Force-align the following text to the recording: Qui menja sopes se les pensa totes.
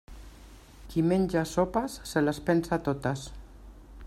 Qui 0.93 1.03
menja 1.11 1.45
sopes 1.51 1.99
se 2.13 2.27
les 2.27 2.43
pensa 2.49 2.81
totes. 2.89 3.29